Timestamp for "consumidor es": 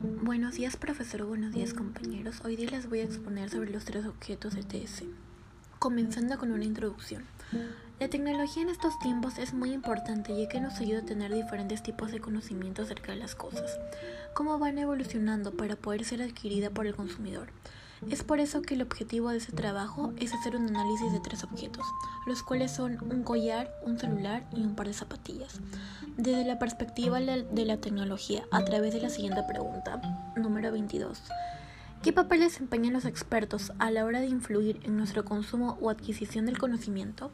16.94-18.22